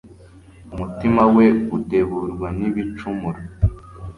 Umutima 0.73 1.21
we 1.35 1.45
udeburwa 1.77 2.47
nibicumuro 2.57 3.41